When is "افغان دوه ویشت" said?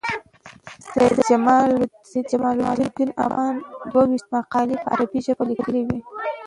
3.25-4.27